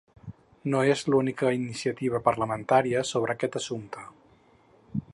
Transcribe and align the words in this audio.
No 0.73 0.79
és 0.93 1.03
l’única 1.15 1.51
iniciativa 1.57 2.23
parlamentària 2.31 3.07
sobre 3.13 3.39
aquest 3.39 3.59
assumpte. 3.63 4.11